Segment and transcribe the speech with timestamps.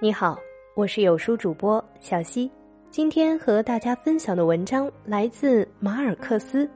[0.00, 0.38] 你好，
[0.74, 2.48] 我是有书主播小溪。
[2.88, 6.70] 今天和大家分享的文章来自马尔克斯。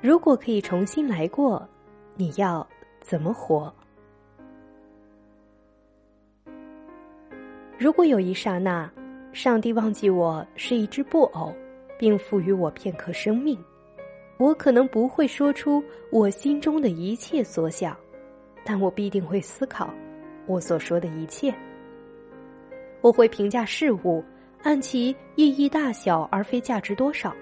[0.00, 1.68] 如果可以重新来过，
[2.16, 2.66] 你要
[3.02, 3.70] 怎么活？
[7.76, 8.90] 如果有一刹那，
[9.34, 11.54] 上帝忘记我是一只布偶，
[11.98, 13.62] 并赋予我片刻生命，
[14.38, 17.94] 我可能不会说出我心中的一切所想，
[18.64, 19.92] 但我必定会思考
[20.46, 21.54] 我所说的一切。
[23.02, 24.24] 我会评价事物，
[24.62, 27.34] 按其意义大小，而非价值多少。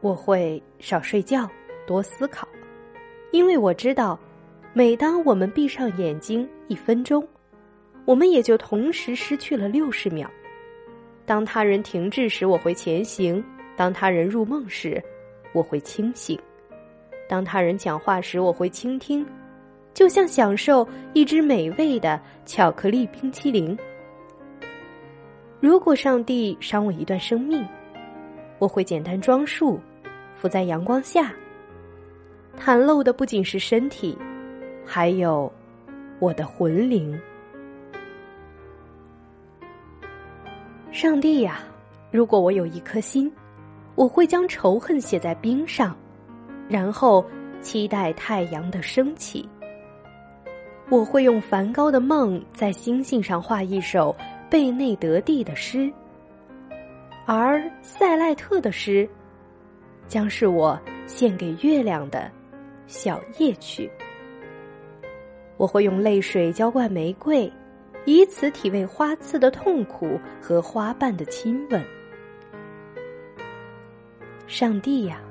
[0.00, 1.48] 我会少睡觉，
[1.86, 2.46] 多思考，
[3.30, 4.18] 因为我知道，
[4.74, 7.26] 每当我们闭上眼睛一分钟，
[8.04, 10.30] 我们也就同时失去了六十秒。
[11.24, 13.42] 当他人停滞时，我会前行；
[13.76, 15.02] 当他人入梦时，
[15.54, 16.36] 我会清醒；
[17.26, 19.24] 当他人讲话时，我会倾听，
[19.94, 23.78] 就像享受一只美味的巧克力冰淇淋。
[25.62, 27.64] 如果上帝赏我一段生命，
[28.58, 29.78] 我会简单装束，
[30.34, 31.32] 伏在阳光下。
[32.58, 34.18] 袒露的不仅是身体，
[34.84, 35.50] 还有
[36.18, 37.16] 我的魂灵。
[40.90, 41.60] 上帝呀，
[42.10, 43.32] 如果我有一颗心，
[43.94, 45.96] 我会将仇恨写在冰上，
[46.68, 47.24] 然后
[47.60, 49.48] 期待太阳的升起。
[50.88, 54.12] 我会用梵高的梦在星星上画一首。
[54.52, 55.90] 贝内德蒂的诗，
[57.24, 59.08] 而塞赖特的诗，
[60.06, 62.30] 将是我献给月亮的
[62.86, 63.90] 小夜曲。
[65.56, 67.50] 我会用泪水浇灌玫瑰，
[68.04, 71.82] 以此体味花刺的痛苦和花瓣的亲吻。
[74.46, 75.22] 上帝呀，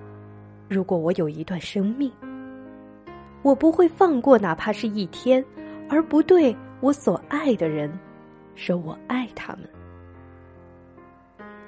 [0.68, 2.12] 如果我有一段生命，
[3.44, 5.46] 我不会放过哪怕是一天，
[5.88, 7.88] 而不对我所爱的人。
[8.62, 9.68] 说我爱他们，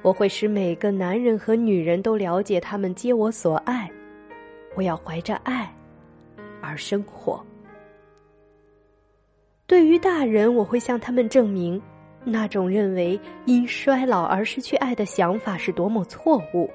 [0.03, 3.89] 我会使每个男人和女人都了解他们皆我所爱。
[4.75, 5.73] 我要怀着爱
[6.61, 7.43] 而生活。
[9.65, 11.81] 对于大人，我会向他们证明，
[12.23, 16.69] 那种认为因衰老而失去爱的想法是多么错误。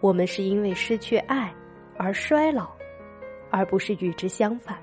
[0.00, 1.54] 我们是因为失去爱
[1.96, 2.72] 而衰老，
[3.50, 4.76] 而不是与之相反。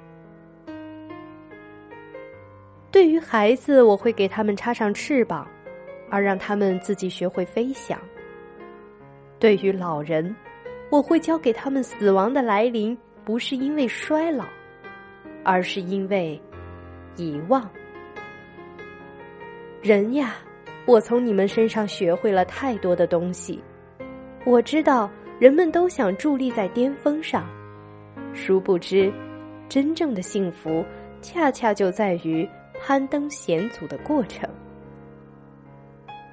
[2.96, 5.46] 对于孩子，我会给他们插上翅膀，
[6.10, 8.00] 而让他们自己学会飞翔。
[9.38, 10.34] 对于老人，
[10.90, 14.46] 我会教给他们死亡的来临不是因为衰老，
[15.44, 16.42] 而是因为
[17.18, 17.70] 遗忘。
[19.82, 20.36] 人呀，
[20.86, 23.62] 我从你们身上学会了太多的东西。
[24.46, 27.46] 我知道人们都想伫立在巅峰上，
[28.34, 29.12] 殊不知，
[29.68, 30.82] 真正的幸福
[31.22, 32.50] 恰恰就在于。
[32.88, 34.48] 攀登险阻的过程，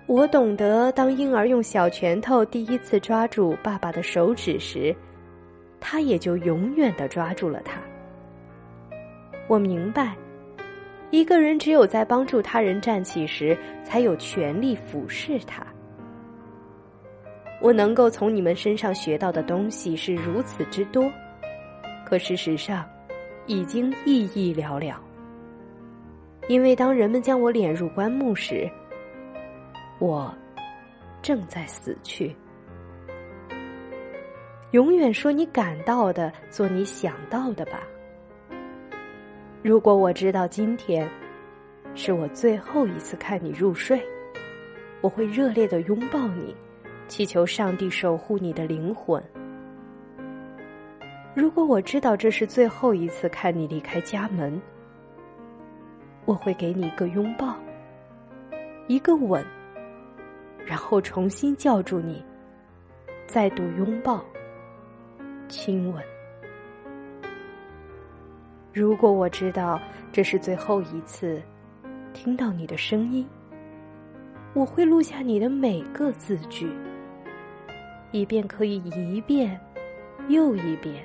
[0.04, 4.94] 我懂得，当婴儿用小拳头第一次抓住爸爸的手指时，
[5.80, 7.80] 他也就永远的抓住了他。
[9.48, 10.14] 我明白，
[11.10, 15.66] 一个人只有在帮助他人站起时，才有权利俯视他。
[17.62, 21.10] 我能够从你们身上学到的东西是如此之多，
[22.04, 22.86] 可事实上，
[23.46, 24.94] 已经意义寥寥。
[26.48, 28.70] 因为当人们将我敛入棺木时，
[29.98, 30.34] 我
[31.22, 32.34] 正在死去。
[34.72, 37.82] 永远说你感到的，做你想到的吧。
[39.62, 41.08] 如果我知道今天
[41.94, 44.02] 是我最后一次看你入睡，
[45.00, 46.56] 我会热烈的拥抱你，
[47.06, 49.22] 祈求上帝守护你的灵魂。
[51.34, 54.60] 如果我知道这是最后一次看你离开家门，
[56.24, 57.56] 我会给你一个拥抱，
[58.86, 59.44] 一个吻，
[60.64, 62.24] 然后重新叫住你，
[63.26, 64.24] 再度拥抱、
[65.48, 66.02] 亲吻。
[68.72, 69.80] 如果我知道
[70.12, 71.42] 这是最后一次
[72.14, 73.26] 听到你的声音，
[74.54, 76.70] 我会录下你的每个字句，
[78.12, 79.60] 以便可以一遍
[80.28, 81.04] 又一遍、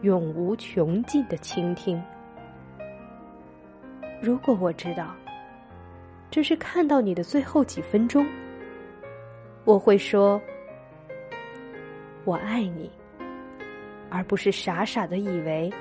[0.00, 2.02] 永无穷尽的倾听。
[4.20, 5.14] 如果我知道，
[6.30, 8.26] 这是看到你的最后几分钟，
[9.64, 10.40] 我会说
[12.24, 12.90] ：“我爱你”，
[14.10, 15.72] 而不是傻傻的以为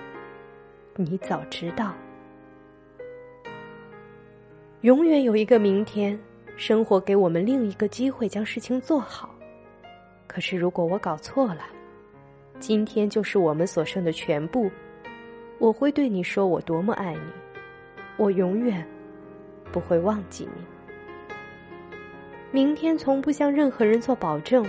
[0.95, 1.93] 你早知道。
[4.81, 6.19] 永远有一个明天，
[6.57, 9.33] 生活给我们另一个机会将事情做好。
[10.27, 11.63] 可是，如果我搞错了，
[12.59, 14.69] 今天就是我们所剩的全部，
[15.59, 17.21] 我会对你说：“我多么爱你。”
[18.17, 18.85] 我永远
[19.71, 20.63] 不会忘记你。
[22.51, 24.65] 明天从不向任何人做保证，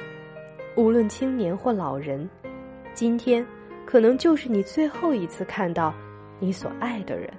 [0.74, 2.28] 无论青年或老人，
[2.94, 3.44] 今天
[3.84, 5.94] 可能就是你最后一次看到
[6.38, 7.30] 你所爱的人。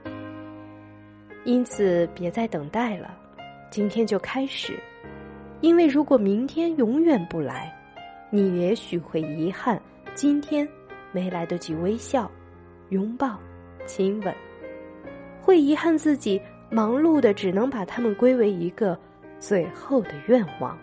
[1.43, 3.17] 因此，别再等待了，
[3.69, 4.79] 今天就开始。
[5.61, 7.73] 因为如果明天永远不来，
[8.29, 9.81] 你也许会遗憾
[10.13, 10.67] 今天
[11.11, 12.29] 没来得及微笑、
[12.89, 13.39] 拥抱、
[13.85, 14.35] 亲吻，
[15.45, 18.99] 会遗憾自己忙碌的只能把他们归为一个
[19.37, 20.75] 最后的愿望。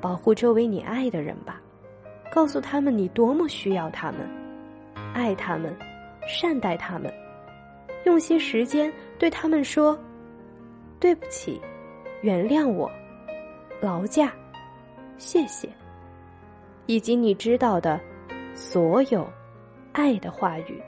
[0.00, 1.60] 保护周围你爱的人吧，
[2.30, 4.20] 告诉他们你多么需要他们，
[5.12, 5.76] 爱他们，
[6.28, 7.12] 善待他们。
[8.04, 9.98] 用些时间对他们说
[11.00, 11.60] ：“对不起，
[12.22, 12.88] 原谅我，
[13.80, 14.32] 劳驾，
[15.18, 15.68] 谢谢。”
[16.86, 18.00] 以及你知道的
[18.54, 19.28] 所有
[19.90, 20.80] 爱的话语。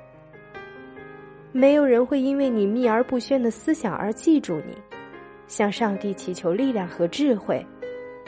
[1.58, 4.78] 没有人会因为你秘而不宣的思想而记住你。
[5.49, 7.66] 向上帝祈求力量和智慧，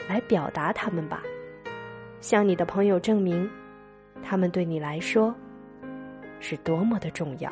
[0.09, 1.23] 来表达他们吧。
[2.19, 3.49] 向你的朋友证明，
[4.21, 5.33] 他们对你来说
[6.41, 7.49] 是多么的重要。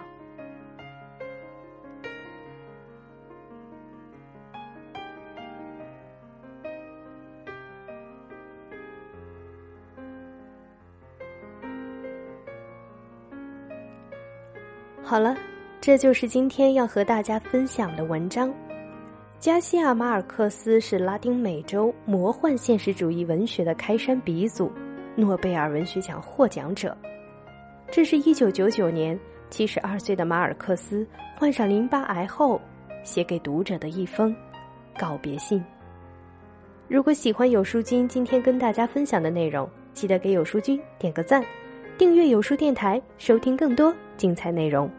[15.02, 15.38] 好了，
[15.82, 18.54] 这就是今天要和大家分享的文章。
[19.40, 24.70] 加西亚·马尔克斯是拉丁美洲魔幻现实主义文学的开山鼻祖，
[25.16, 26.96] 诺贝尔文学奖获奖者。
[27.90, 29.18] 这是一九九九年
[29.50, 32.60] 七十二岁的马尔克斯患上淋巴癌后
[33.02, 34.36] 写给读者的一封
[34.98, 35.64] 告别信。
[36.90, 41.42] 如果喜欢有书君今天跟大家分享的内容，记得给有书君点个赞，
[41.98, 44.92] 订阅有书电台，收听更多精彩内容。